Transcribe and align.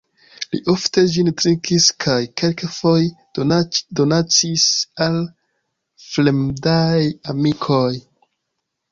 Li 0.53 0.59
ofte 0.71 1.01
ĝin 1.15 1.27
trinkis 1.39 1.89
kaj 2.05 2.15
kelkfoje 2.41 3.11
donacis 3.99 4.63
al 5.07 5.19
fremdaj 6.07 7.03
amikoj. 7.35 7.93